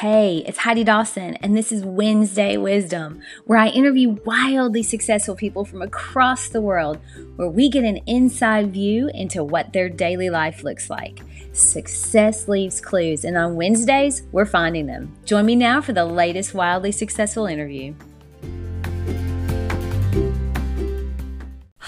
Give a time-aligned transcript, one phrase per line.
[0.00, 5.64] Hey, it's Heidi Dawson, and this is Wednesday Wisdom, where I interview wildly successful people
[5.64, 6.98] from across the world,
[7.36, 11.22] where we get an inside view into what their daily life looks like.
[11.54, 15.16] Success leaves clues, and on Wednesdays, we're finding them.
[15.24, 17.94] Join me now for the latest wildly successful interview.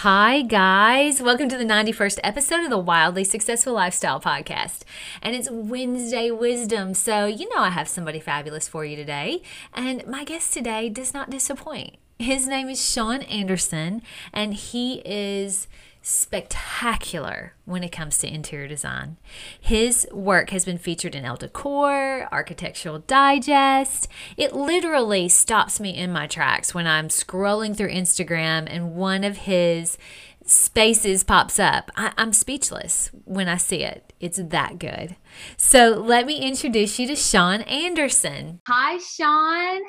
[0.02, 1.20] Hi, guys.
[1.20, 4.82] Welcome to the 91st episode of the Wildly Successful Lifestyle Podcast.
[5.20, 6.94] And it's Wednesday Wisdom.
[6.94, 9.42] So, you know, I have somebody fabulous for you today.
[9.74, 11.96] And my guest today does not disappoint.
[12.20, 15.66] His name is Sean Anderson, and he is
[16.08, 19.18] spectacular when it comes to interior design.
[19.60, 24.08] His work has been featured in Elle Decor, Architectural Digest.
[24.38, 29.36] It literally stops me in my tracks when I'm scrolling through Instagram and one of
[29.38, 29.98] his
[30.46, 31.90] spaces pops up.
[31.94, 34.14] I, am speechless when I see it.
[34.18, 35.16] It's that good.
[35.58, 38.60] So let me introduce you to Sean Anderson.
[38.66, 39.82] Hi, Sean.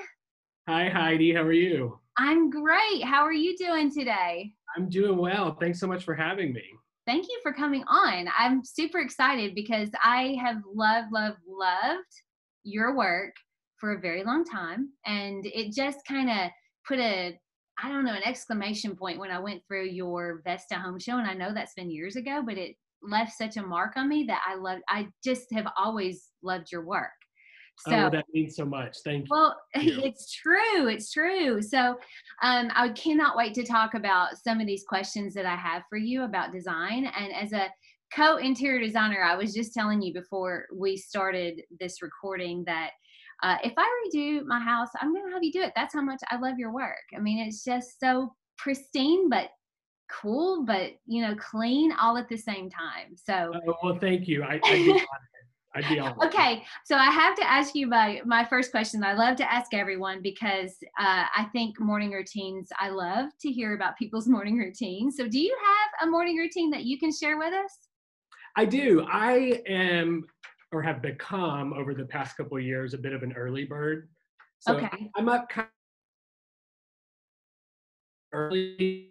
[0.68, 1.34] Hi, Heidi.
[1.34, 2.00] How are you?
[2.18, 3.06] I'm great.
[3.06, 4.52] How are you doing today?
[4.76, 5.56] I'm doing well.
[5.60, 6.64] Thanks so much for having me.
[7.06, 8.28] Thank you for coming on.
[8.38, 12.06] I'm super excited because I have loved, loved, loved
[12.64, 13.34] your work
[13.78, 14.90] for a very long time.
[15.06, 16.52] And it just kind of
[16.88, 17.38] put a,
[17.82, 21.18] I don't know, an exclamation point when I went through your Vesta home show.
[21.18, 24.26] And I know that's been years ago, but it left such a mark on me
[24.28, 27.10] that I love, I just have always loved your work.
[27.88, 28.98] Oh, so oh, that means so much.
[29.04, 29.28] Thank you.
[29.30, 30.88] Well, it's true.
[30.88, 31.62] It's true.
[31.62, 31.98] So
[32.42, 35.98] um, I cannot wait to talk about some of these questions that I have for
[35.98, 37.06] you about design.
[37.18, 37.70] And as a
[38.14, 42.92] co interior designer, I was just telling you before we started this recording that
[43.42, 45.72] uh, if I redo my house, I'm going to have you do it.
[45.76, 46.98] That's how much I love your work.
[47.16, 49.50] I mean, it's just so pristine, but
[50.12, 53.16] cool, but you know, clean all at the same time.
[53.16, 54.44] So, uh, well, thank you.
[54.44, 55.06] I, I
[55.76, 56.02] I'd be.
[56.02, 59.04] Okay, so I have to ask you my my first question.
[59.04, 62.70] I love to ask everyone because uh, I think morning routines.
[62.80, 65.16] I love to hear about people's morning routines.
[65.16, 67.78] So, do you have a morning routine that you can share with us?
[68.58, 69.06] I do.
[69.08, 70.26] I am
[70.72, 74.10] or have become over the past couple of years a bit of an early bird.
[74.60, 75.10] So okay.
[75.16, 75.68] I'm up kind
[78.34, 79.10] of early.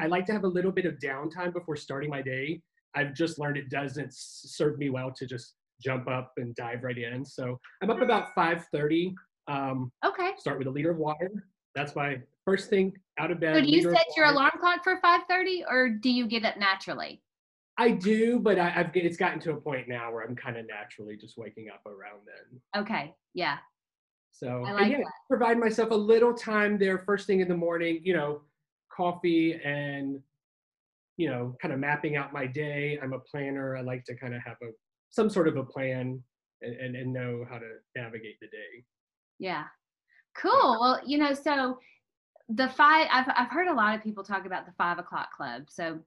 [0.00, 2.62] I like to have a little bit of downtime before starting my day.
[2.94, 6.98] I've just learned it doesn't serve me well to just jump up and dive right
[6.98, 7.24] in.
[7.24, 9.14] So I'm up about 5:30.
[9.48, 10.32] Um, okay.
[10.38, 11.46] Start with a liter of water.
[11.74, 13.56] That's my first thing out of bed.
[13.56, 17.22] So do you set your alarm clock for 5:30, or do you get up naturally?
[17.78, 20.66] I do, but I, have it's gotten to a point now where I'm kind of
[20.66, 22.82] naturally just waking up around then.
[22.82, 23.14] Okay.
[23.34, 23.58] Yeah.
[24.30, 28.00] So I like yeah, provide myself a little time there first thing in the morning.
[28.02, 28.42] You know,
[28.94, 30.20] coffee and
[31.16, 32.98] you know, kind of mapping out my day.
[33.02, 33.76] I'm a planner.
[33.76, 34.70] I like to kind of have a
[35.12, 36.20] some sort of a plan
[36.62, 38.84] and, and, and know how to navigate the day.
[39.38, 39.64] Yeah.
[40.36, 40.78] Cool.
[40.80, 41.78] Well, you know, so
[42.48, 45.64] the five, I've, I've heard a lot of people talk about the five o'clock club.
[45.68, 45.98] So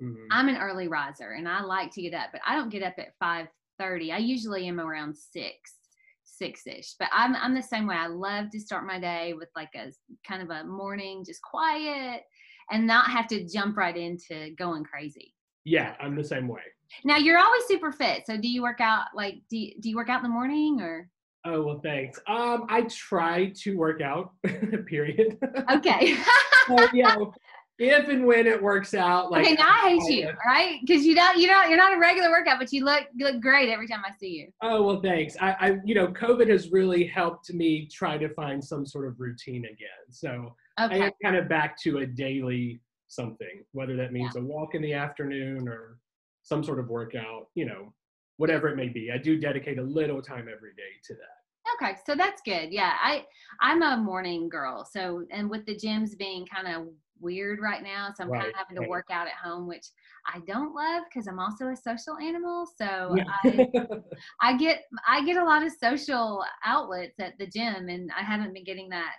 [0.00, 0.26] mm-hmm.
[0.30, 2.94] I'm an early riser and I like to get up, but I don't get up
[2.98, 4.14] at 5.30.
[4.14, 5.74] I usually am around six,
[6.22, 7.96] six-ish, but I'm, I'm the same way.
[7.96, 9.90] I love to start my day with like a
[10.26, 12.22] kind of a morning, just quiet
[12.70, 15.34] and not have to jump right into going crazy.
[15.64, 16.62] Yeah, I'm the same way.
[17.04, 18.24] Now you're always super fit.
[18.26, 20.80] So do you work out like do you, do you work out in the morning
[20.80, 21.08] or?
[21.44, 22.20] Oh well, thanks.
[22.28, 24.32] Um, I try to work out.
[24.86, 25.38] period.
[25.70, 26.16] Okay.
[26.68, 27.34] so, you know,
[27.78, 30.78] if and when it works out, like okay, now I hate you, right?
[30.80, 33.40] Because you don't, you don't, you're not a regular workout, but you look you look
[33.40, 34.48] great every time I see you.
[34.62, 35.36] Oh well, thanks.
[35.40, 39.18] I, I, you know, COVID has really helped me try to find some sort of
[39.18, 39.88] routine again.
[40.10, 41.02] So okay.
[41.02, 44.42] I am kind of back to a daily something, whether that means yeah.
[44.42, 45.98] a walk in the afternoon or
[46.42, 47.92] some sort of workout, you know,
[48.36, 49.10] whatever it may be.
[49.12, 51.42] I do dedicate a little time every day to that.
[51.74, 52.72] Okay, so that's good.
[52.72, 53.24] Yeah, I
[53.60, 54.84] I'm a morning girl.
[54.90, 56.88] So and with the gyms being kind of
[57.20, 59.86] weird right now, so I'm right, kind of having to work out at home, which
[60.26, 62.66] I don't love because I'm also a social animal.
[62.76, 63.24] So yeah.
[63.44, 63.68] I
[64.40, 68.54] I get I get a lot of social outlets at the gym, and I haven't
[68.54, 69.12] been getting that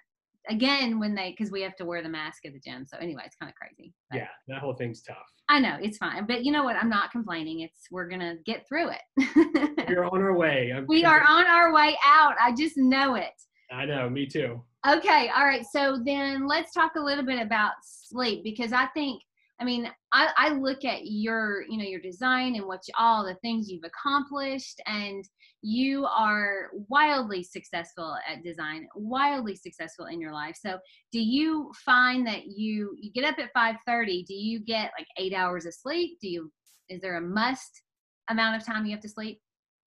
[0.50, 2.86] again when they because we have to wear the mask at the gym.
[2.86, 3.94] So anyway, it's kind of crazy.
[4.10, 5.18] But yeah, that whole thing's tough.
[5.50, 6.76] I know it's fine, but you know what?
[6.76, 7.62] I'm not complaining.
[7.62, 9.88] It's we're gonna get through it.
[9.90, 10.72] We're on our way.
[10.76, 12.36] I'm we are on our way out.
[12.42, 13.34] I just know it.
[13.72, 14.10] I know.
[14.10, 14.62] Me too.
[14.88, 15.30] Okay.
[15.36, 15.66] All right.
[15.72, 19.22] So then let's talk a little bit about sleep because I think
[19.64, 23.24] I mean, I, I look at your, you know, your design and what you, all
[23.24, 25.24] the things you've accomplished, and
[25.62, 30.58] you are wildly successful at design, wildly successful in your life.
[30.62, 30.80] So,
[31.14, 34.26] do you find that you you get up at five thirty?
[34.28, 36.18] Do you get like eight hours of sleep?
[36.22, 36.52] Do you
[36.90, 37.84] is there a must
[38.30, 39.40] amount of time you have to sleep?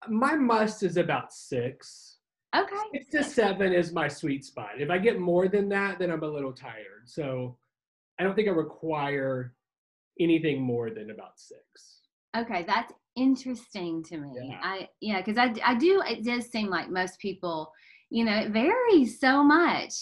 [0.09, 2.17] My must is about six.
[2.57, 2.77] Okay.
[2.95, 4.71] Six to seven is my sweet spot.
[4.79, 7.03] If I get more than that, then I'm a little tired.
[7.05, 7.59] So
[8.19, 9.53] I don't think I require
[10.21, 11.61] anything more than about six.
[12.37, 14.31] Okay, that's interesting to me.
[14.51, 14.61] Yeah.
[14.63, 16.03] I yeah, because I I do.
[16.07, 17.73] It does seem like most people,
[18.11, 19.93] you know, it varies so much,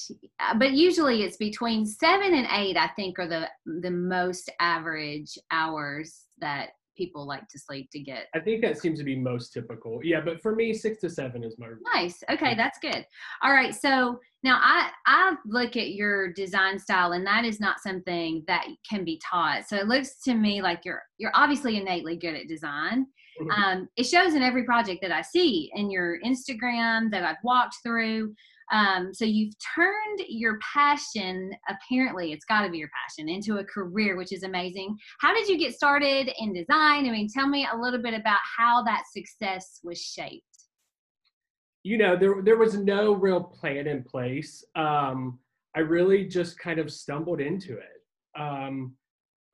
[0.40, 2.76] uh, but usually it's between seven and eight.
[2.76, 3.48] I think are the
[3.82, 8.26] the most average hours that people like to sleep to get.
[8.34, 10.00] I think that seems to be most typical.
[10.02, 12.22] Yeah, but for me, six to seven is my nice.
[12.30, 13.06] Okay, that's good.
[13.42, 17.80] All right, so now I I look at your design style, and that is not
[17.80, 19.66] something that can be taught.
[19.66, 23.06] So it looks to me like you're you're obviously innately good at design.
[23.40, 23.50] Mm-hmm.
[23.50, 27.76] Um, it shows in every project that I see in your Instagram that I've walked
[27.82, 28.34] through.
[28.72, 33.64] Um, so you've turned your passion, apparently it's got to be your passion, into a
[33.64, 34.96] career, which is amazing.
[35.20, 37.06] How did you get started in design?
[37.06, 40.53] I mean, tell me a little bit about how that success was shaped.
[41.84, 44.64] You know, there there was no real plan in place.
[44.74, 45.38] Um,
[45.76, 48.40] I really just kind of stumbled into it.
[48.40, 48.94] Um,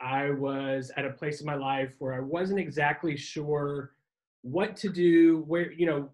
[0.00, 3.92] I was at a place in my life where I wasn't exactly sure
[4.42, 6.10] what to do, where you know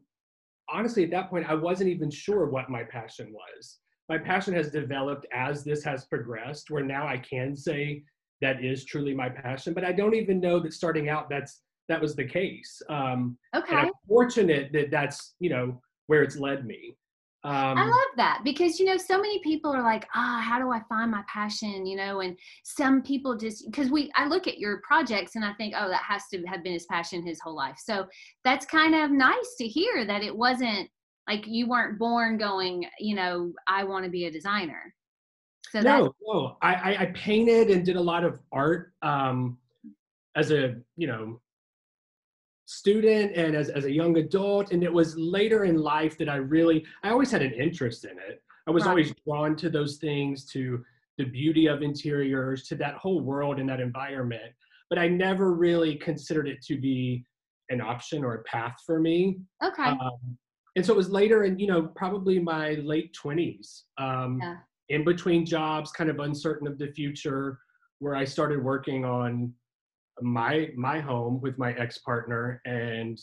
[0.69, 3.79] honestly, at that point, I wasn't even sure what my passion was.
[4.09, 8.05] My passion has developed as this has progressed, where now I can say
[8.41, 9.75] that is truly my passion.
[9.75, 12.83] But I don't even know that starting out that's that was the case.
[12.89, 13.77] Um, okay.
[13.77, 16.97] I'm fortunate that that's you know where it's led me.
[17.44, 20.58] Um, I love that because you know so many people are like, ah, oh, how
[20.58, 21.87] do I find my passion?
[21.87, 25.53] You know, and some people just because we I look at your projects and I
[25.53, 27.76] think, oh, that has to have been his passion his whole life.
[27.79, 28.06] So
[28.43, 30.88] that's kind of nice to hear that it wasn't
[31.29, 34.93] like you weren't born going, you know, I want to be a designer.
[35.70, 39.58] So no, no, I, I painted and did a lot of art um,
[40.35, 41.41] as a you know
[42.76, 46.37] student and as, as a young adult and it was later in life that i
[46.37, 48.90] really i always had an interest in it i was right.
[48.90, 50.84] always drawn to those things to
[51.17, 54.52] the beauty of interiors to that whole world and that environment
[54.90, 57.25] but i never really considered it to be
[57.70, 60.37] an option or a path for me okay um,
[60.76, 64.56] and so it was later in you know probably my late 20s um, yeah.
[64.90, 67.58] in between jobs kind of uncertain of the future
[68.00, 69.50] where i started working on
[70.23, 73.19] my my home with my ex-partner and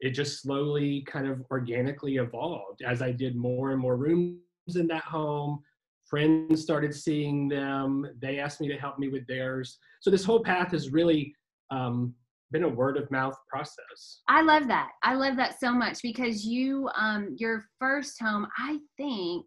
[0.00, 2.82] it just slowly kind of organically evolved.
[2.82, 4.38] As i did more and more rooms
[4.76, 5.60] in that home
[6.06, 9.78] friends started seeing them they asked me to help me with theirs.
[10.00, 11.34] So this whole path has really
[11.70, 12.14] um,
[12.50, 14.20] been a word of mouth process.
[14.28, 14.90] I love that.
[15.02, 19.44] I love that so much because you um, your first home i think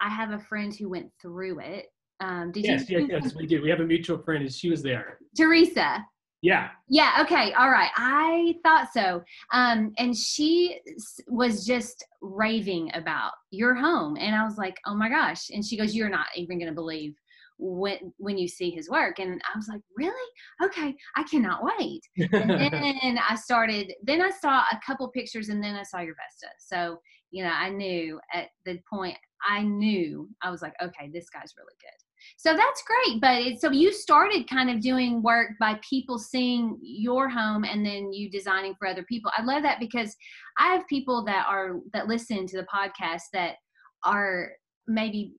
[0.00, 1.86] i have a friend who went through it
[2.20, 3.06] um, did yes, you?
[3.08, 3.62] Yes, yes, we did.
[3.62, 5.18] We have a mutual friend, and she was there.
[5.36, 6.04] Teresa.
[6.42, 6.68] Yeah.
[6.88, 7.18] Yeah.
[7.22, 7.52] Okay.
[7.54, 7.90] All right.
[7.96, 9.22] I thought so.
[9.52, 10.78] Um, and she
[11.26, 15.76] was just raving about your home, and I was like, "Oh my gosh!" And she
[15.76, 17.14] goes, "You're not even going to believe
[17.58, 20.30] when when you see his work." And I was like, "Really?
[20.62, 20.94] Okay.
[21.16, 22.02] I cannot wait."
[22.32, 23.92] and then I started.
[24.02, 26.52] Then I saw a couple pictures, and then I saw your Vesta.
[26.58, 29.16] So you know, I knew at the point
[29.46, 32.05] I knew I was like, "Okay, this guy's really good."
[32.36, 33.20] So that's great.
[33.20, 37.84] But it, so you started kind of doing work by people seeing your home and
[37.84, 39.30] then you designing for other people.
[39.36, 40.14] I love that because
[40.58, 43.56] I have people that are that listen to the podcast that
[44.04, 44.52] are
[44.86, 45.34] maybe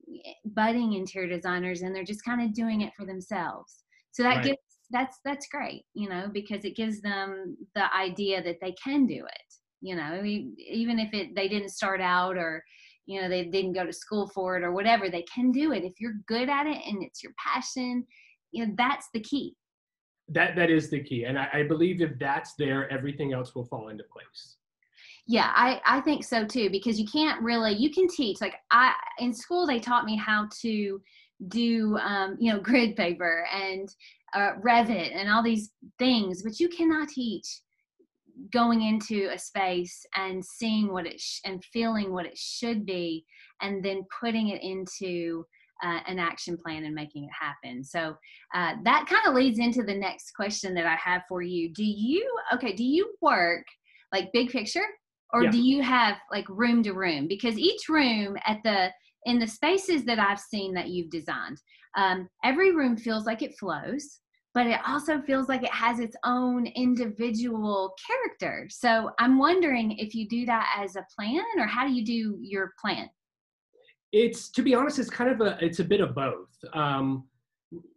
[0.46, 3.84] budding interior designers and they're just kind of doing it for themselves.
[4.12, 4.46] So that right.
[4.46, 4.58] gives
[4.90, 9.26] that's that's great, you know, because it gives them the idea that they can do
[9.26, 9.54] it.
[9.82, 12.64] You know, even if it they didn't start out or
[13.08, 15.84] you know they didn't go to school for it or whatever they can do it.
[15.84, 18.06] If you're good at it and it's your passion
[18.52, 19.56] you know that's the key.
[20.30, 23.66] That that is the key and I, I believe if that's there everything else will
[23.66, 24.58] fall into place.
[25.26, 28.94] Yeah i i think so too because you can't really you can teach like i
[29.20, 31.02] in school they taught me how to
[31.50, 33.94] do um, you know grid paper and
[34.34, 37.62] uh, revit and all these things but you cannot teach
[38.51, 43.25] going into a space and seeing what it sh- and feeling what it should be
[43.62, 45.46] and then putting it into
[45.84, 47.84] uh, an action plan and making it happen.
[47.84, 48.15] So
[48.56, 51.72] uh, that kind of leads into the next question that i have for you.
[51.74, 53.65] Do you okay do you work
[54.12, 54.86] like big picture?
[55.34, 55.51] Or yeah.
[55.51, 57.27] do you have like room to room?
[57.27, 58.91] Because each room at the
[59.27, 61.62] in the spaces that i've seen that you've designed
[61.96, 64.20] um, every room feels like it flows
[64.58, 68.66] but it also feels like it has its own individual character.
[68.72, 72.40] So I'm wondering if you do that as a plan or how do you do
[72.42, 73.08] your plan?
[74.12, 76.50] It's to be honest, it's kind of a it's a bit of both.
[76.74, 77.28] Um,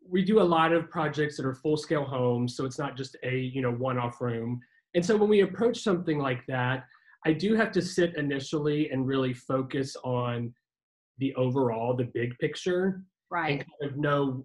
[0.06, 3.16] we do a lot of projects that are full scale homes, so it's not just
[3.22, 4.60] a you know one off room.
[4.94, 6.84] And so when we approach something like that,
[7.24, 10.52] I do have to sit initially and really focus on
[11.16, 13.00] the overall, the big picture,
[13.30, 13.52] right?
[13.52, 14.44] And kind of know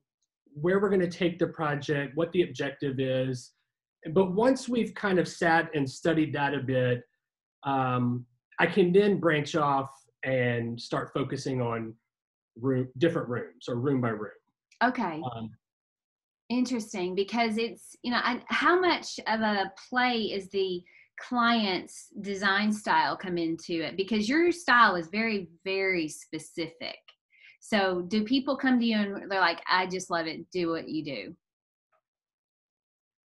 [0.59, 3.51] where we're going to take the project, what the objective is.
[4.13, 7.03] But once we've kind of sat and studied that a bit,
[7.63, 8.25] um,
[8.59, 9.89] I can then branch off
[10.23, 11.93] and start focusing on
[12.59, 14.31] room, different rooms or room by room.
[14.83, 15.21] Okay.
[15.35, 15.51] Um,
[16.49, 20.83] Interesting, because it's you know, and how much of a play is the
[21.19, 23.97] client's design style come into it?
[23.97, 26.97] Because your style is very, very specific.
[27.67, 30.51] So, do people come to you and they're like, "I just love it.
[30.51, 31.35] Do what you do."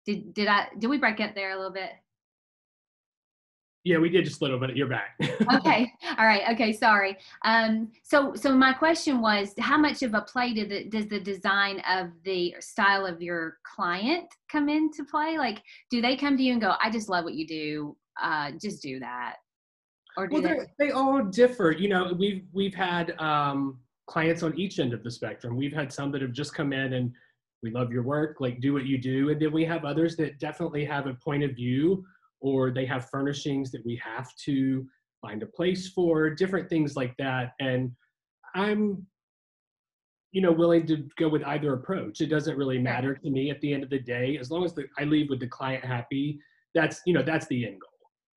[0.05, 1.91] Did did I did we break up there a little bit?
[3.84, 4.77] Yeah, we did just a little bit.
[4.77, 5.19] You're back.
[5.55, 5.91] okay.
[6.17, 6.43] All right.
[6.51, 6.72] Okay.
[6.72, 7.17] Sorry.
[7.43, 11.19] Um, so, so my question was, how much of a play did the, does the
[11.19, 15.38] design of the style of your client come into play?
[15.38, 17.98] Like, do they come to you and go, "I just love what you do.
[18.22, 19.36] Uh, just do that,"
[20.17, 20.43] or do well,
[20.77, 20.86] they?
[20.86, 21.72] They all differ.
[21.72, 23.79] You know, we've we've had um,
[24.10, 25.56] clients on each end of the spectrum.
[25.56, 27.12] We've had some that have just come in and
[27.62, 30.39] we love your work, like do what you do, and then we have others that
[30.39, 32.04] definitely have a point of view
[32.42, 34.86] or they have furnishings that we have to
[35.22, 37.51] find a place for, different things like that.
[37.60, 37.92] And
[38.56, 39.06] I'm,
[40.32, 42.22] you know, willing to go with either approach.
[42.22, 44.74] It doesn't really matter to me at the end of the day, as long as
[44.74, 46.39] the, I leave with the client happy.
[46.74, 47.89] That's you know that's the end goal.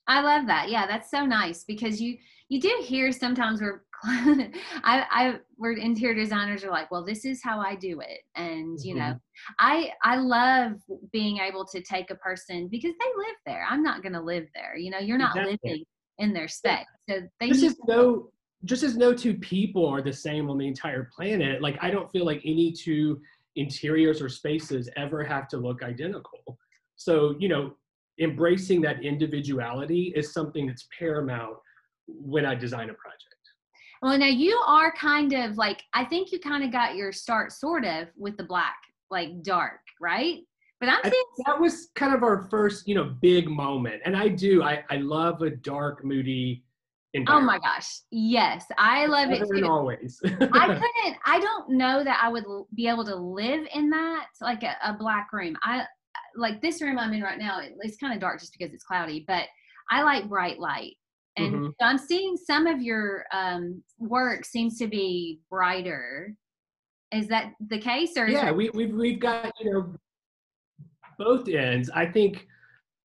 [0.08, 0.68] I love that.
[0.68, 2.16] Yeah, that's so nice because you
[2.52, 4.50] you do hear sometimes where I
[4.84, 8.94] I where interior designers are like, well, this is how I do it, and you
[8.94, 9.10] mm-hmm.
[9.12, 9.18] know,
[9.58, 10.72] I I love
[11.12, 13.64] being able to take a person because they live there.
[13.68, 14.76] I'm not going to live there.
[14.76, 15.58] You know, you're not exactly.
[15.64, 15.84] living
[16.18, 18.28] in their space, so they just as no
[18.64, 21.62] just as no two people are the same on the entire planet.
[21.62, 23.18] Like I don't feel like any two
[23.56, 26.58] interiors or spaces ever have to look identical.
[26.96, 27.74] So you know,
[28.20, 31.56] embracing that individuality is something that's paramount
[32.06, 33.26] when I design a project.
[34.02, 37.52] Well, now you are kind of like, I think you kind of got your start
[37.52, 38.76] sort of with the black,
[39.10, 40.40] like dark, right?
[40.80, 44.02] But I'm saying that was kind of our first, you know, big moment.
[44.04, 46.64] And I do, I, I love a dark, moody,
[47.28, 48.00] Oh my gosh.
[48.10, 48.64] Yes.
[48.78, 49.66] I love it too.
[49.66, 50.18] always.
[50.24, 52.44] I couldn't, I don't know that I would
[52.74, 55.54] be able to live in that, like a, a black room.
[55.62, 55.84] I,
[56.36, 59.24] like this room I'm in right now, it's kind of dark just because it's cloudy,
[59.26, 59.44] but
[59.90, 60.94] I like bright light.
[61.36, 61.66] And mm-hmm.
[61.80, 66.34] so I'm seeing some of your um, work seems to be brighter.
[67.12, 69.94] Is that the case, or yeah, we, we've we've got you know
[71.18, 71.90] both ends.
[71.94, 72.46] I think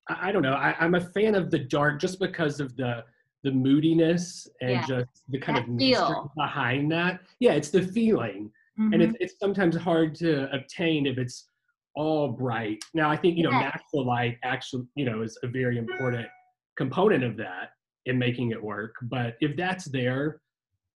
[0.08, 0.54] I, I don't know.
[0.54, 3.04] I, am a fan of the dark just because of the
[3.44, 4.86] the moodiness and yeah.
[4.86, 7.20] just the kind that of feel behind that.
[7.38, 8.92] Yeah, it's the feeling, mm-hmm.
[8.92, 11.48] and it's it's sometimes hard to obtain if it's
[11.94, 12.82] all bright.
[12.94, 13.70] Now I think you know yeah.
[13.72, 16.26] natural light actually you know is a very important
[16.76, 17.70] component of that
[18.08, 18.94] in making it work.
[19.02, 20.40] But if that's there,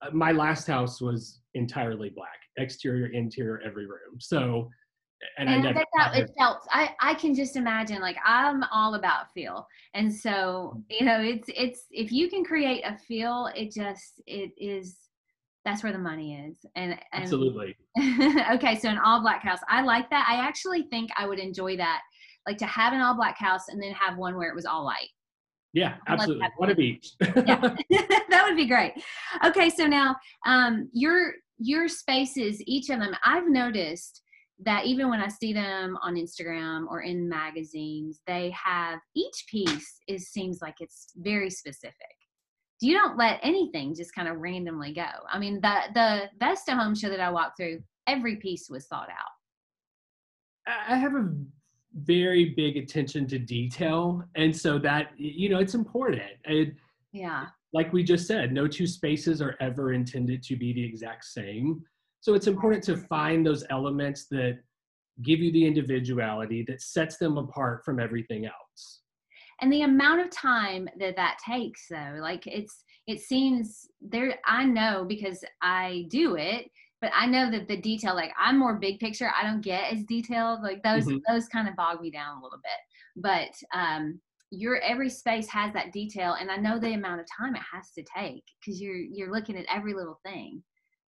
[0.01, 4.19] uh, my last house was entirely black, exterior, interior, every room.
[4.19, 4.69] So
[5.37, 8.95] and, and I, I that it felt I, I can just imagine like I'm all
[8.95, 9.65] about feel.
[9.93, 14.51] And so, you know, it's it's if you can create a feel, it just it
[14.57, 14.97] is
[15.65, 16.57] that's where the money is.
[16.75, 17.77] And, and absolutely.
[18.53, 19.59] okay, so an all black house.
[19.69, 20.27] I like that.
[20.29, 22.01] I actually think I would enjoy that.
[22.45, 24.83] Like to have an all black house and then have one where it was all
[24.83, 25.07] white.
[25.73, 26.47] Yeah, absolutely.
[26.57, 27.11] What a beach.
[27.21, 27.59] yeah.
[27.89, 28.93] that would be great.
[29.43, 30.15] Okay, so now
[30.45, 34.21] um, your your spaces, each of them, I've noticed
[34.65, 40.01] that even when I see them on Instagram or in magazines, they have each piece
[40.07, 42.15] is seems like it's very specific
[42.83, 45.07] you don't let anything just kind of randomly go.
[45.31, 49.09] I mean, the the Vesta home show that I walked through, every piece was thought
[49.09, 49.31] out.
[50.67, 51.29] I have a
[51.93, 56.21] very big attention to detail, and so that you know it's important.
[56.45, 56.75] It,
[57.11, 57.47] yeah.
[57.73, 61.83] Like we just said, no two spaces are ever intended to be the exact same.
[62.21, 64.59] So it's important to find those elements that
[65.23, 69.01] give you the individuality that sets them apart from everything else
[69.63, 74.65] and the amount of time that that takes though like it's it seems there i
[74.65, 76.69] know because i do it
[77.03, 80.03] but i know that the detail like i'm more big picture i don't get as
[80.05, 81.17] detailed like those mm-hmm.
[81.27, 84.19] those kind of bog me down a little bit but um
[84.49, 87.91] your every space has that detail and i know the amount of time it has
[87.91, 90.63] to take because you're you're looking at every little thing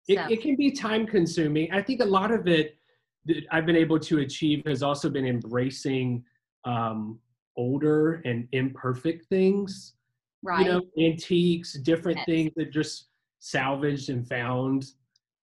[0.10, 0.14] so.
[0.14, 2.78] it, it can be time consuming i think a lot of it
[3.26, 6.24] that i've been able to achieve has also been embracing
[6.64, 7.20] um,
[7.58, 9.96] older and imperfect things
[10.42, 12.26] right you know antiques different yes.
[12.26, 14.86] things that just salvaged and found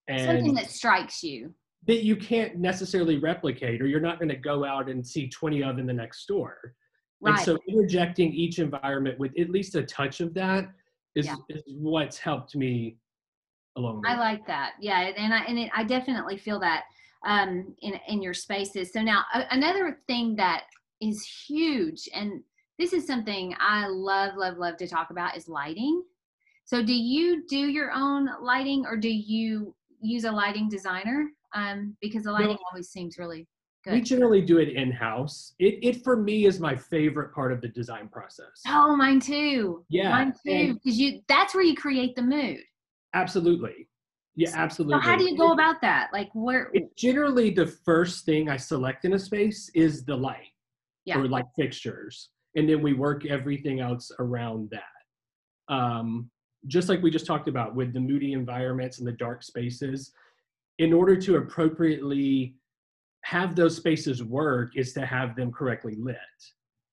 [0.09, 1.53] and something that strikes you
[1.87, 5.63] that you can't necessarily replicate or you're not going to go out and see 20
[5.63, 6.75] of in the next store
[7.21, 7.35] Right.
[7.35, 10.69] And so interjecting each environment with at least a touch of that
[11.15, 11.35] is, yeah.
[11.49, 12.97] is what's helped me
[13.77, 14.03] along.
[14.05, 14.73] I like that.
[14.79, 16.83] Yeah, and I and it, I definitely feel that
[17.25, 18.93] um, in in your spaces.
[18.93, 20.63] So now a, another thing that
[21.01, 22.41] is huge, and
[22.77, 26.01] this is something I love, love, love to talk about is lighting.
[26.63, 31.29] So do you do your own lighting, or do you use a lighting designer?
[31.55, 33.47] Um, because the lighting well, always seems really
[33.83, 33.93] good.
[33.93, 35.53] We generally do it in house.
[35.59, 38.61] It it for me is my favorite part of the design process.
[38.67, 39.85] Oh, mine too.
[39.89, 40.75] Yeah, mine too.
[40.75, 42.59] Because you that's where you create the mood.
[43.13, 43.87] Absolutely.
[44.35, 45.01] Yeah, absolutely.
[45.01, 46.09] So how do you go about that?
[46.13, 50.53] Like where it, generally the first thing I select in a space is the light
[51.05, 51.17] yeah.
[51.17, 52.29] or like fixtures.
[52.55, 55.73] And then we work everything else around that.
[55.73, 56.29] Um,
[56.67, 60.11] just like we just talked about with the moody environments and the dark spaces,
[60.77, 62.55] in order to appropriately
[63.23, 66.17] have those spaces work is to have them correctly lit.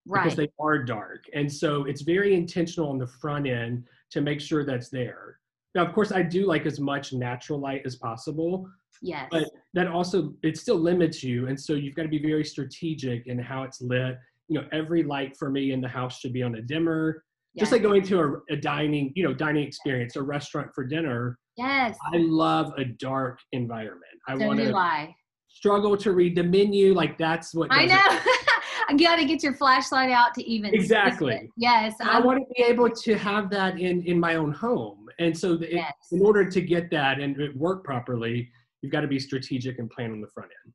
[0.09, 0.23] Right.
[0.23, 1.25] Because they are dark.
[1.35, 5.41] And so it's very intentional on the front end to make sure that's there.
[5.75, 8.69] Now, of course, I do like as much natural light as possible.
[9.03, 9.29] Yes.
[9.31, 13.27] But that also it still limits you, and so you've got to be very strategic
[13.27, 14.17] in how it's lit.
[14.49, 17.25] You know, every light for me in the house should be on a dimmer.
[17.59, 21.39] Just like going to a, a, dining, you know, dining experience, a restaurant for dinner.
[21.57, 21.97] Yes.
[22.13, 24.03] I love a dark environment.
[24.29, 25.15] I so want to
[25.57, 26.95] struggle to read the menu.
[26.95, 28.21] Like that's what I know.
[28.91, 31.51] you got to get your flashlight out to even exactly.
[31.57, 35.07] Yes, I um want to be able to have that in in my own home,
[35.19, 35.93] and so the, yes.
[36.13, 38.49] in order to get that and it work properly,
[38.83, 40.73] you've got to be strategic and plan on the front end.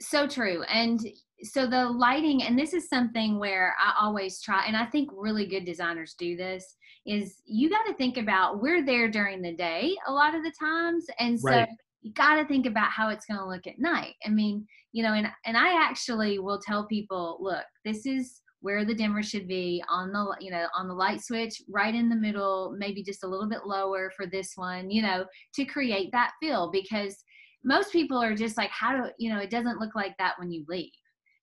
[0.00, 1.00] So true, and
[1.42, 5.46] so the lighting, and this is something where I always try, and I think really
[5.46, 6.76] good designers do this.
[7.04, 10.52] Is you got to think about we're there during the day a lot of the
[10.58, 11.50] times, and so.
[11.50, 11.68] Right
[12.02, 14.14] you got to think about how it's going to look at night.
[14.24, 18.84] I mean, you know, and and I actually will tell people, look, this is where
[18.84, 22.16] the dimmer should be on the you know on the light switch right in the
[22.16, 26.32] middle maybe just a little bit lower for this one you know to create that
[26.40, 27.22] feel because
[27.64, 30.50] most people are just like how do you know it doesn't look like that when
[30.50, 30.90] you leave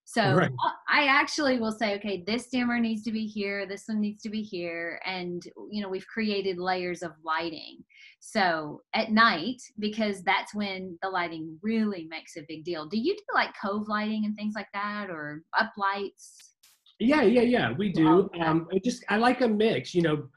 [0.04, 0.50] so right.
[0.88, 4.30] I actually will say, okay, this dimmer needs to be here, this one needs to
[4.30, 5.00] be here.
[5.06, 7.78] And, you know, we've created layers of lighting.
[8.20, 12.86] So at night, because that's when the lighting really makes a big deal.
[12.86, 16.52] Do you do like cove lighting and things like that or up lights?
[17.00, 18.30] Yeah, yeah, yeah, we do.
[18.40, 20.28] Um, I just, I like a mix, you know,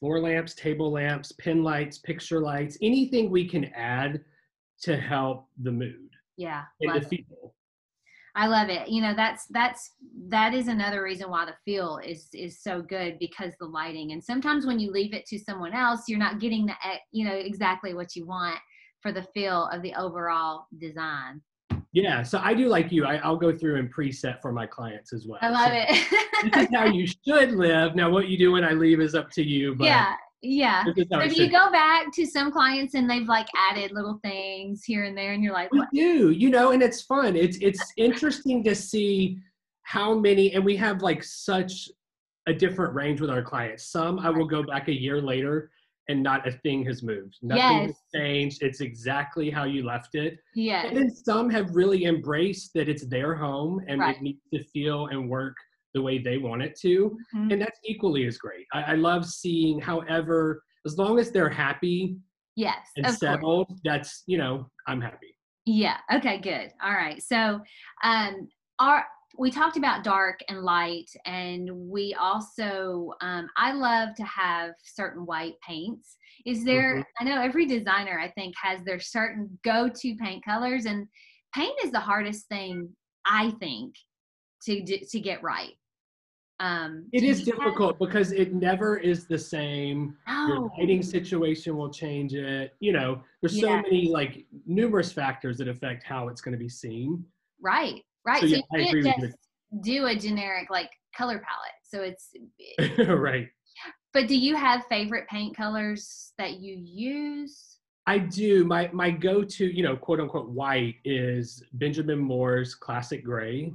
[0.00, 4.24] floor lamps, table lamps, pin lights, picture lights, anything we can add
[4.82, 6.08] to help the mood.
[6.36, 6.64] Yeah.
[6.80, 7.54] And the feel.
[8.34, 8.88] I love it.
[8.88, 9.92] You know, that's that's
[10.28, 14.12] that is another reason why the feel is is so good because the lighting.
[14.12, 16.74] And sometimes when you leave it to someone else, you're not getting the
[17.10, 18.58] you know exactly what you want
[19.00, 21.42] for the feel of the overall design.
[21.94, 23.04] Yeah, so I do like you.
[23.04, 25.38] I, will go through and preset for my clients as well.
[25.42, 26.52] I love so it.
[26.52, 27.94] this is how you should live.
[27.94, 29.74] Now, what you do when I leave is up to you.
[29.74, 30.84] But yeah, yeah.
[30.84, 35.04] So if you go back to some clients and they've like added little things here
[35.04, 35.88] and there, and you're like, what?
[35.92, 37.36] we do, you know, and it's fun.
[37.36, 39.38] It's it's interesting to see
[39.82, 41.88] how many, and we have like such
[42.46, 43.86] a different range with our clients.
[43.86, 45.70] Some I will go back a year later
[46.08, 47.38] and not a thing has moved.
[47.42, 47.86] Nothing yes.
[47.86, 48.62] has changed.
[48.62, 50.38] It's exactly how you left it.
[50.54, 50.86] Yeah.
[50.86, 54.16] And then some have really embraced that it's their home and right.
[54.16, 55.56] it needs to feel and work
[55.94, 57.16] the way they want it to.
[57.34, 57.50] Mm-hmm.
[57.52, 58.66] And that's equally as great.
[58.72, 62.16] I, I, love seeing, however, as long as they're happy
[62.56, 63.80] yes, and settled, course.
[63.84, 65.36] that's, you know, I'm happy.
[65.64, 65.98] Yeah.
[66.12, 66.72] Okay, good.
[66.82, 67.22] All right.
[67.22, 67.60] So,
[68.02, 69.04] um, our,
[69.38, 75.24] we talked about dark and light, and we also, um, I love to have certain
[75.24, 76.16] white paints.
[76.44, 77.02] Is there, mm-hmm.
[77.20, 81.06] I know every designer, I think, has their certain go to paint colors, and
[81.54, 82.90] paint is the hardest thing,
[83.24, 83.94] I think,
[84.64, 85.72] to, to get right.
[86.62, 90.16] Um, it is difficult because it never is the same.
[90.28, 90.46] No.
[90.46, 92.76] Your lighting situation will change it.
[92.78, 96.68] You know, there's so many like numerous factors that affect how it's going to be
[96.68, 97.24] seen.
[97.60, 98.42] Right, right.
[98.42, 99.36] So, so yeah, you can't just
[99.82, 101.72] do a generic like color palette.
[101.82, 102.30] So it's
[103.10, 103.48] right.
[104.14, 107.78] But do you have favorite paint colors that you use?
[108.06, 108.64] I do.
[108.64, 113.72] My my go-to, you know, quote unquote white is Benjamin Moore's classic gray.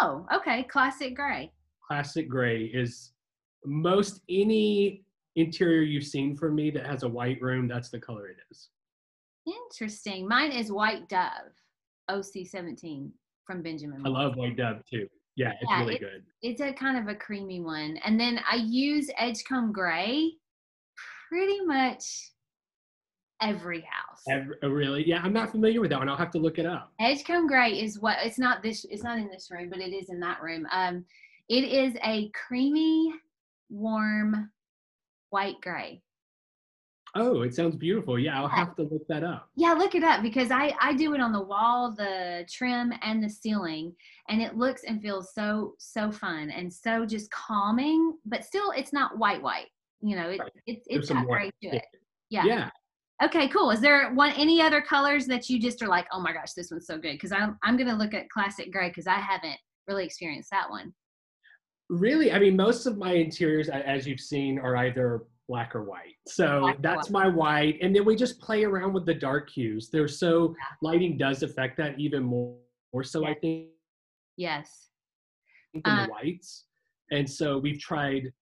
[0.00, 0.62] Oh, okay.
[0.62, 1.52] Classic gray
[1.86, 3.12] classic gray is
[3.64, 5.04] most any
[5.36, 8.68] interior you've seen from me that has a white room, that's the color it is.
[9.46, 10.26] Interesting.
[10.26, 11.52] Mine is White Dove,
[12.10, 13.10] OC17
[13.46, 14.02] from Benjamin.
[14.04, 15.06] I love White Dove too.
[15.36, 16.22] Yeah, it's yeah, really good.
[16.42, 17.98] It's a kind of a creamy one.
[18.04, 20.32] And then I use Edgecomb Gray
[21.28, 22.30] pretty much
[23.42, 24.22] every house.
[24.30, 25.06] Every, oh, really?
[25.06, 26.08] Yeah, I'm not familiar with that one.
[26.08, 26.92] I'll have to look it up.
[27.00, 30.08] Edgecomb Gray is what it's not this it's not in this room, but it is
[30.08, 30.66] in that room.
[30.72, 31.04] Um
[31.48, 33.12] It is a creamy,
[33.68, 34.50] warm
[35.30, 36.02] white gray.
[37.16, 38.18] Oh, it sounds beautiful.
[38.18, 39.48] Yeah, I'll have to look that up.
[39.54, 43.22] Yeah, look it up because I I do it on the wall, the trim, and
[43.22, 43.94] the ceiling,
[44.28, 48.16] and it looks and feels so so fun and so just calming.
[48.26, 49.68] But still, it's not white white.
[50.00, 50.52] You know, it, right.
[50.66, 51.84] it it's got gray to it.
[52.30, 52.44] Yeah.
[52.44, 52.70] Yeah.
[53.22, 53.70] Okay, cool.
[53.70, 56.72] Is there one any other colors that you just are like, oh my gosh, this
[56.72, 57.12] one's so good?
[57.12, 60.92] Because I'm I'm gonna look at classic gray because I haven't really experienced that one.
[61.90, 66.14] Really, I mean, most of my interiors, as you've seen, are either black or white.
[66.26, 67.26] So black that's white.
[67.26, 67.78] my white.
[67.82, 69.90] And then we just play around with the dark hues.
[69.90, 72.56] They're so lighting does affect that even more,
[72.92, 73.68] more so, I think.
[74.36, 74.88] Yes.
[75.84, 76.64] Um, the whites.
[77.10, 78.32] And so we've tried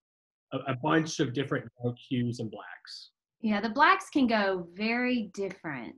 [0.53, 3.11] a, a bunch of different dark hues and blacks.
[3.41, 5.97] Yeah, the blacks can go very different.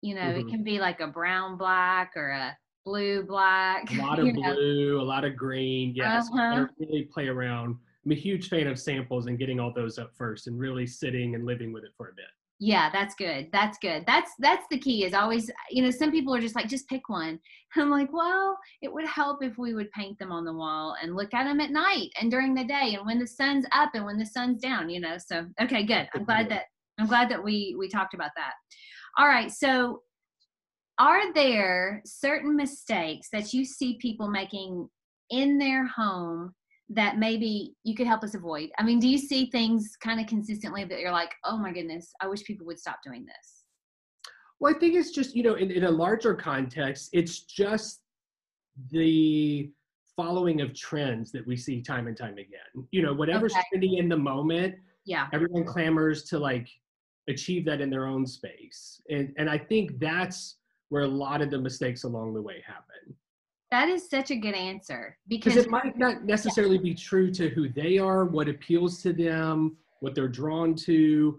[0.00, 0.48] You know, mm-hmm.
[0.48, 3.90] it can be like a brown black or a blue black.
[3.92, 5.00] A lot of blue, know.
[5.00, 5.92] a lot of green.
[5.94, 6.66] Yes, uh-huh.
[6.78, 10.46] really play around I'm a huge fan of samples and getting all those up first
[10.48, 12.24] and really sitting and living with it for a bit.
[12.58, 13.48] Yeah, that's good.
[13.52, 14.04] That's good.
[14.06, 17.08] That's that's the key is always, you know, some people are just like just pick
[17.08, 17.28] one.
[17.28, 17.40] And
[17.76, 21.16] I'm like, well, it would help if we would paint them on the wall and
[21.16, 24.04] look at them at night and during the day and when the sun's up and
[24.04, 25.16] when the sun's down, you know.
[25.18, 26.08] So, okay, good.
[26.14, 26.64] I'm glad that
[26.98, 28.52] I'm glad that we we talked about that.
[29.18, 29.50] All right.
[29.50, 30.02] So,
[31.02, 34.88] are there certain mistakes that you see people making
[35.30, 36.54] in their home
[36.90, 38.70] that maybe you could help us avoid?
[38.78, 42.12] I mean, do you see things kind of consistently that you're like, oh my goodness,
[42.20, 43.64] I wish people would stop doing this?
[44.60, 48.02] Well, I think it's just, you know, in, in a larger context, it's just
[48.92, 49.72] the
[50.16, 52.86] following of trends that we see time and time again.
[52.92, 53.62] You know, whatever's okay.
[53.72, 56.68] trending in the moment, yeah, everyone clamors to like
[57.28, 59.02] achieve that in their own space.
[59.10, 60.58] And and I think that's
[60.92, 63.16] where a lot of the mistakes along the way happen.
[63.70, 66.82] That is such a good answer because it might not necessarily yeah.
[66.82, 71.38] be true to who they are, what appeals to them, what they're drawn to,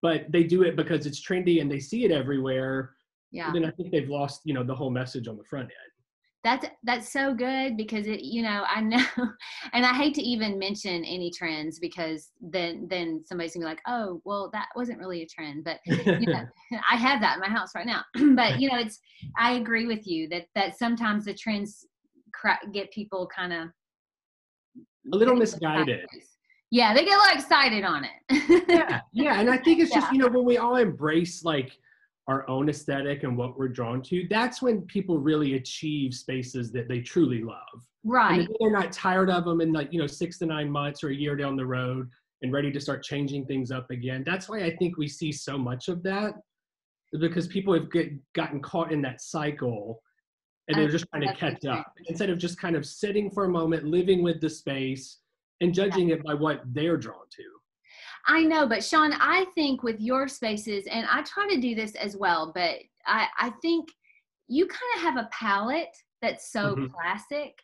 [0.00, 2.92] but they do it because it's trendy and they see it everywhere.
[3.32, 3.52] Yeah.
[3.52, 5.95] then I think they've lost, you know, the whole message on the front end
[6.44, 9.04] that's that's so good because it you know i know
[9.72, 13.82] and i hate to even mention any trends because then then somebody's gonna be like
[13.86, 16.44] oh well that wasn't really a trend but you know
[16.90, 18.02] i have that in my house right now.
[18.36, 19.00] But you know it's
[19.38, 21.86] i agree with you that that sometimes the trends
[22.32, 23.68] cra- get people kind of
[25.12, 26.06] a little misguided.
[26.70, 28.64] yeah they get a little excited on it.
[28.68, 30.12] Yeah yeah and i think it's just yeah.
[30.12, 31.72] you know when we all embrace like
[32.28, 36.88] our own aesthetic and what we're drawn to, that's when people really achieve spaces that
[36.88, 37.86] they truly love.
[38.04, 38.40] Right.
[38.40, 41.08] And they're not tired of them in like, you know, six to nine months or
[41.08, 42.08] a year down the road
[42.42, 44.24] and ready to start changing things up again.
[44.26, 46.34] That's why I think we see so much of that
[47.18, 50.02] because people have get, gotten caught in that cycle
[50.68, 53.48] and they're just trying to catch up instead of just kind of sitting for a
[53.48, 55.18] moment, living with the space
[55.60, 56.16] and judging yeah.
[56.16, 57.42] it by what they're drawn to.
[58.26, 61.94] I know, but Sean, I think with your spaces, and I try to do this
[61.94, 63.88] as well, but I, I think
[64.48, 66.86] you kind of have a palette that's so mm-hmm.
[66.86, 67.58] classic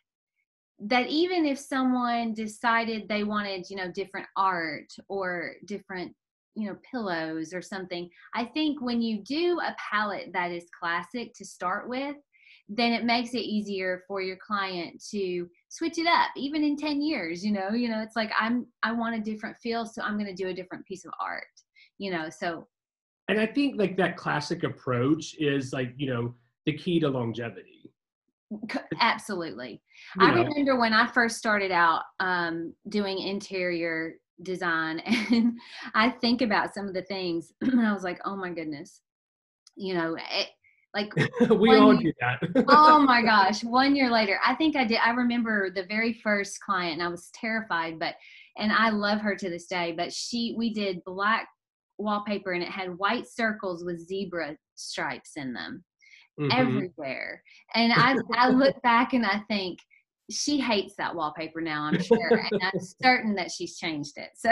[0.79, 6.13] that even if someone decided they wanted, you know, different art or different,
[6.55, 11.33] you know, pillows or something, I think when you do a palette that is classic
[11.35, 12.15] to start with,
[12.69, 17.01] then it makes it easier for your client to switch it up even in 10
[17.01, 20.19] years you know you know it's like i'm i want a different feel so i'm
[20.19, 21.45] going to do a different piece of art
[21.97, 22.67] you know so.
[23.27, 27.91] And i think like that classic approach is like you know the key to longevity.
[29.01, 29.81] Absolutely.
[30.19, 30.43] You i know.
[30.43, 34.99] remember when i first started out um, doing interior design
[35.31, 35.53] and
[35.95, 39.01] i think about some of the things and i was like oh my goodness.
[39.75, 40.49] You know it,
[40.93, 41.13] like
[41.49, 42.39] we all do that.
[42.67, 43.63] oh my gosh.
[43.63, 44.99] One year later, I think I did.
[45.03, 48.15] I remember the very first client and I was terrified, but,
[48.57, 51.47] and I love her to this day, but she, we did black
[51.97, 55.83] wallpaper and it had white circles with zebra stripes in them
[56.39, 56.51] mm-hmm.
[56.51, 57.41] everywhere.
[57.73, 59.79] And I, I look back and I think,
[60.31, 62.31] she hates that wallpaper now, I'm sure.
[62.31, 64.29] and I'm certain that she's changed it.
[64.35, 64.49] So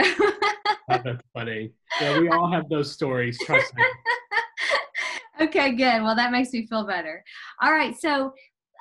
[0.89, 1.71] that's funny.
[2.01, 3.83] Yeah, we all have those stories, trust me
[5.41, 6.03] okay, good.
[6.03, 7.23] Well, that makes me feel better.
[7.61, 8.33] All right, so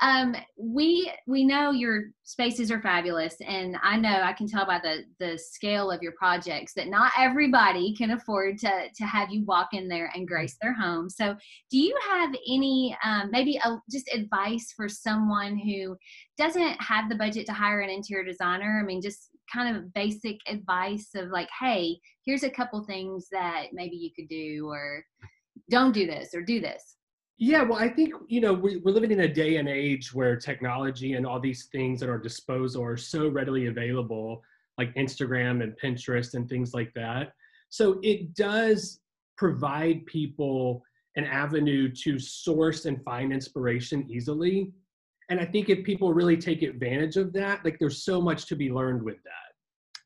[0.02, 4.80] um, we we know your spaces are fabulous, and I know I can tell by
[4.82, 9.44] the the scale of your projects that not everybody can afford to to have you
[9.44, 11.10] walk in there and grace their home.
[11.10, 11.36] So,
[11.70, 15.96] do you have any um, maybe a, just advice for someone who
[16.38, 18.80] doesn't have the budget to hire an interior designer?
[18.82, 23.66] I mean, just kind of basic advice of like, hey, here's a couple things that
[23.74, 25.04] maybe you could do, or
[25.70, 26.96] don't do this or do this
[27.38, 30.36] Yeah, well, I think, you know, we're, we're living in a day and age where
[30.36, 34.42] technology and all these things at our disposal are so readily available,
[34.76, 37.32] like Instagram and Pinterest and things like that.
[37.70, 39.00] So it does
[39.38, 40.82] provide people
[41.16, 44.70] an avenue to source and find inspiration easily.
[45.30, 48.56] And I think if people really take advantage of that, like there's so much to
[48.56, 49.50] be learned with that.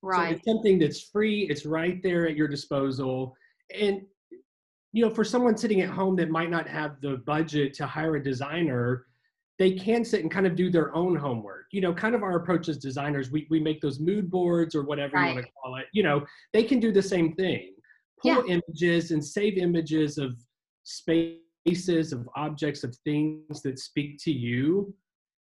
[0.03, 0.31] Right.
[0.31, 3.35] So it's something that's free, it's right there at your disposal.
[3.77, 4.03] And
[4.95, 8.15] you know, for someone sitting at home that might not have the budget to hire
[8.15, 9.07] a designer,
[9.59, 11.67] they can sit and kind of do their own homework.
[11.73, 14.85] You know, kind of our approach as designers, we, we make those mood boards or
[14.85, 15.31] whatever right.
[15.31, 15.87] you want to call it.
[15.93, 17.75] You know, they can do the same thing.
[18.23, 18.61] Pull yeah.
[18.69, 20.37] images and save images of
[20.85, 24.95] spaces, of objects, of things that speak to you,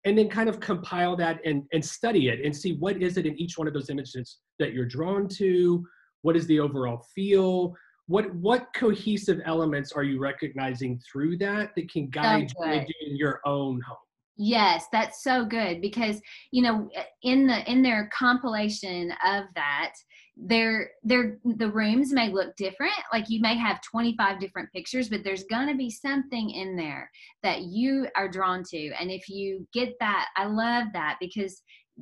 [0.05, 3.25] and then kind of compile that and, and study it and see what is it
[3.25, 5.85] in each one of those images that you're drawn to,
[6.21, 7.75] what is the overall feel,
[8.11, 13.39] what what cohesive elements are you recognizing through that that can guide you in your
[13.45, 13.97] own home?
[14.37, 16.21] Yes that's so good because
[16.51, 16.89] you know
[17.23, 19.93] in the in their compilation of that
[20.35, 22.93] their their the rooms may look different.
[23.13, 27.09] Like you may have 25 different pictures but there's going to be something in there
[27.43, 28.91] that you are drawn to.
[28.99, 31.61] And if you get that i love that because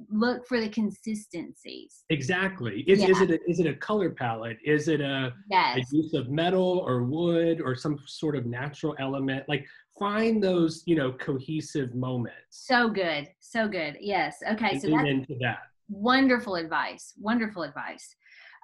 [0.10, 2.04] look for the consistencies.
[2.10, 2.84] Exactly.
[2.88, 3.10] Is, yeah.
[3.10, 4.58] is it a, is it a color palette?
[4.64, 5.78] Is it a, yes.
[5.78, 9.44] a use of metal or wood or some sort of natural element?
[9.48, 9.66] Like
[9.98, 12.38] find those you know cohesive moments.
[12.50, 13.98] So good, so good.
[14.00, 14.38] Yes.
[14.52, 14.72] Okay.
[14.72, 15.60] And so that's into that.
[15.90, 17.14] Wonderful advice.
[17.20, 18.16] Wonderful advice.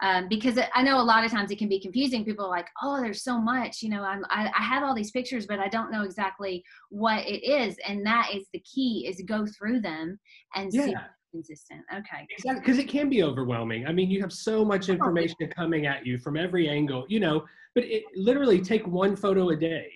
[0.01, 2.25] Um, because I know a lot of times it can be confusing.
[2.25, 5.11] People are like, "Oh, there's so much." You know, I'm, I, I have all these
[5.11, 7.77] pictures, but I don't know exactly what it is.
[7.87, 10.19] And that is the key: is go through them
[10.53, 10.85] and yeah.
[10.85, 10.95] see
[11.35, 11.81] consistent.
[11.93, 12.25] Okay.
[12.29, 13.85] Exactly, because it can be overwhelming.
[13.87, 17.19] I mean, you have so much information oh, coming at you from every angle, you
[17.19, 19.91] know, but it literally take one photo a day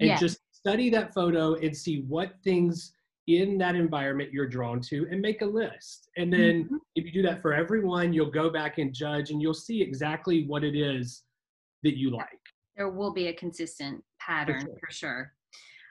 [0.00, 0.18] and yeah.
[0.18, 2.92] just study that photo and see what things
[3.26, 6.08] in that environment you're drawn to and make a list.
[6.16, 6.76] And then mm-hmm.
[6.94, 10.46] if you do that for everyone, you'll go back and judge and you'll see exactly
[10.46, 11.22] what it is
[11.82, 12.28] that you like.
[12.76, 14.78] There will be a consistent pattern for sure.
[14.86, 15.32] For sure.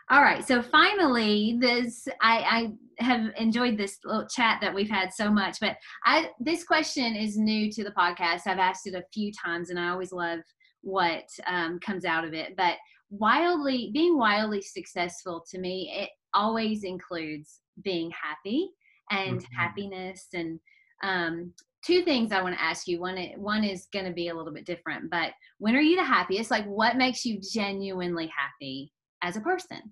[0.10, 0.46] All right.
[0.46, 5.58] So finally, this I, I have enjoyed this little chat that we've had so much,
[5.62, 8.42] but I this question is new to the podcast.
[8.46, 10.40] I've asked it a few times, and I always love
[10.82, 12.56] what um, comes out of it.
[12.58, 12.76] But
[13.10, 18.70] wildly being wildly successful to me, it always includes being happy
[19.10, 19.56] and mm-hmm.
[19.56, 20.60] happiness and
[21.04, 21.54] um,
[21.86, 23.00] two things I want to ask you.
[23.00, 26.04] One, one is going to be a little bit different, but when are you the
[26.04, 26.52] happiest?
[26.52, 28.92] Like, what makes you genuinely happy
[29.24, 29.92] as a person?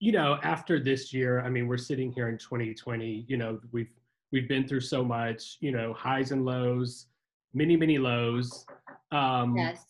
[0.00, 3.26] You know, after this year, I mean, we're sitting here in 2020.
[3.28, 3.92] You know, we've
[4.32, 5.58] we've been through so much.
[5.60, 7.06] You know, highs and lows,
[7.52, 8.64] many many lows.
[9.10, 9.84] Um, yes.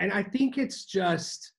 [0.00, 1.52] And I think it's just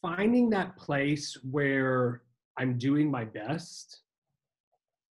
[0.00, 2.22] finding that place where
[2.56, 4.00] I'm doing my best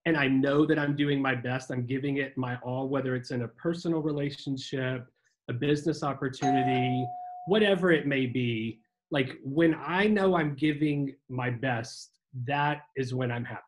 [0.06, 1.70] and I know that I'm doing my best.
[1.70, 5.06] I'm giving it my all, whether it's in a personal relationship,
[5.48, 7.06] a business opportunity,
[7.46, 8.80] whatever it may be
[9.14, 12.10] like when I know I'm giving my best,
[12.46, 13.62] that is when I'm happy.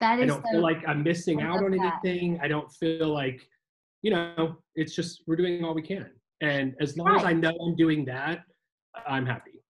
[0.00, 2.00] That is I don't so, feel like I'm missing out on that.
[2.04, 2.40] anything.
[2.42, 3.46] I don't feel like,
[4.00, 6.10] you know, it's just we're doing all we can.
[6.40, 7.20] And as long right.
[7.20, 8.44] as I know I'm doing that,
[9.06, 9.62] I'm happy.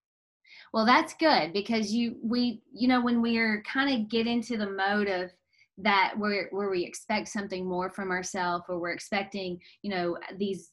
[0.73, 4.69] Well, that's good because you we you know when we're kind of get into the
[4.69, 5.31] mode of
[5.79, 10.71] that where where we expect something more from ourselves or we're expecting you know these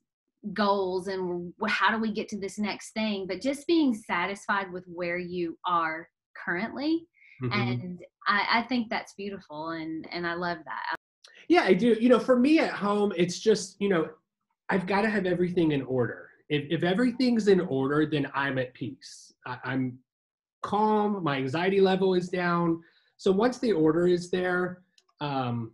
[0.54, 4.84] goals and how do we get to this next thing but just being satisfied with
[4.86, 7.06] where you are currently.
[7.42, 7.52] Mm-hmm.
[7.52, 10.96] and I, I think that's beautiful and and i love that.
[11.48, 11.96] Yeah i do.
[11.98, 14.08] You know for me at home it's just you know
[14.68, 16.28] i've got to have everything in order.
[16.48, 19.32] If, if everything's in order then i'm at peace.
[19.46, 19.98] I, i'm
[20.62, 22.82] calm my anxiety level is down.
[23.16, 24.82] So once the order is there
[25.20, 25.72] um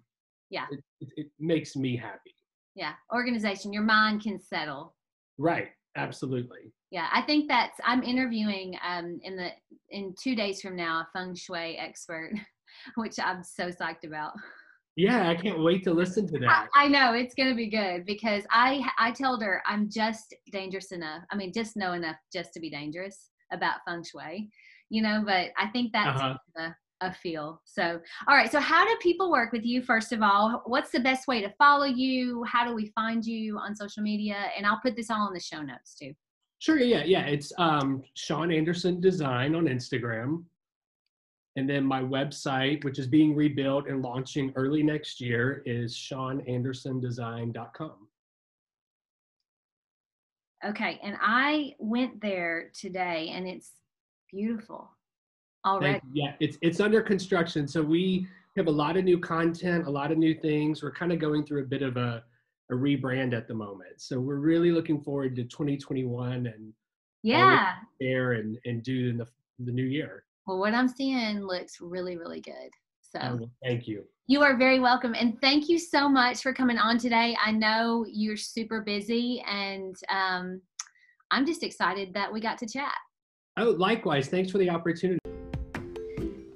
[0.50, 0.66] yeah.
[0.70, 2.35] it, it, it makes me happy
[2.76, 4.94] yeah organization your mind can settle.
[5.38, 6.72] Right absolutely.
[6.90, 9.48] Yeah i think that's i'm interviewing um in the
[9.90, 12.32] in two days from now a feng shui expert
[12.94, 14.32] which i'm so psyched about.
[14.94, 16.68] Yeah i can't wait to listen to that.
[16.74, 20.34] I, I, know it's going to be good because i i told her i'm just
[20.52, 24.48] dangerous enough i mean just know enough just to be dangerous about feng shui
[24.88, 26.36] you know but i think that's uh-huh.
[26.54, 27.60] the a feel.
[27.64, 28.50] So, all right.
[28.50, 29.82] So, how do people work with you?
[29.82, 32.44] First of all, what's the best way to follow you?
[32.44, 34.36] How do we find you on social media?
[34.56, 36.12] And I'll put this all in the show notes too.
[36.58, 36.78] Sure.
[36.78, 37.04] Yeah.
[37.04, 37.26] Yeah.
[37.26, 40.44] It's um, Sean Anderson Design on Instagram.
[41.56, 48.08] And then my website, which is being rebuilt and launching early next year, is SeanAndersonDesign.com.
[50.64, 51.00] Okay.
[51.02, 53.72] And I went there today and it's
[54.30, 54.95] beautiful.
[55.66, 56.00] Already.
[56.12, 57.66] Yeah, it's it's under construction.
[57.66, 58.26] So we
[58.56, 60.82] have a lot of new content, a lot of new things.
[60.82, 62.22] We're kind of going through a bit of a,
[62.70, 64.00] a rebrand at the moment.
[64.00, 66.72] So we're really looking forward to 2021 and
[67.22, 69.26] yeah, there and and do in the
[69.58, 70.24] the new year.
[70.46, 72.70] Well, what I'm seeing looks really really good.
[73.00, 74.04] So oh, well, thank you.
[74.28, 75.14] You are very welcome.
[75.14, 77.36] And thank you so much for coming on today.
[77.44, 80.60] I know you're super busy, and um,
[81.30, 82.94] I'm just excited that we got to chat.
[83.56, 84.28] Oh, likewise.
[84.28, 85.18] Thanks for the opportunity.